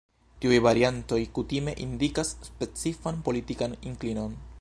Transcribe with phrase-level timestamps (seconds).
[0.43, 4.35] Tiuj variantoj kutime indikas specifan politikan inklinon.